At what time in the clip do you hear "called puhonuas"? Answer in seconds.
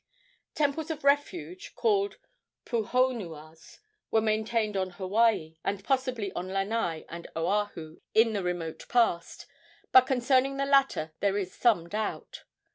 1.75-3.77